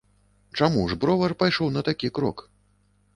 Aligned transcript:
Чаму 0.59 0.85
ж 0.93 0.95
бровар 1.03 1.35
пайшоў 1.43 1.69
на 1.75 1.81
такі 1.91 2.07
крок? 2.19 2.43